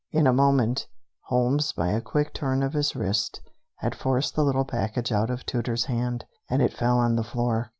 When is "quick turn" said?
2.01-2.63